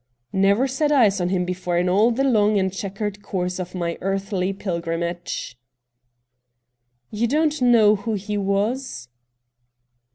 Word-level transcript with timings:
'Never 0.47 0.67
set 0.67 0.91
eyes 0.91 1.21
on 1.21 1.29
him 1.29 1.45
before 1.45 1.77
in 1.77 1.87
all 1.87 2.09
the 2.09 2.23
long 2.23 2.57
and 2.57 2.73
chequered 2.73 3.21
course 3.21 3.59
of 3.59 3.75
my 3.75 3.99
earthly 4.01 4.51
pilgrimage.'' 4.51 5.55
You 7.11 7.27
don't 7.27 7.61
know 7.61 7.97
who 7.97 8.15
he 8.15 8.35
was 8.35 9.09